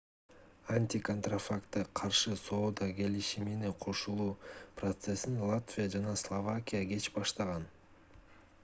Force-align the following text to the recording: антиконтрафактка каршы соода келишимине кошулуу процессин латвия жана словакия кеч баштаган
антиконтрафактка 0.75 1.81
каршы 1.99 2.31
соода 2.45 2.87
келишимине 3.01 3.71
кошулуу 3.85 4.31
процессин 4.81 5.39
латвия 5.53 5.87
жана 5.99 6.17
словакия 6.25 6.83
кеч 6.95 7.11
баштаган 7.21 7.71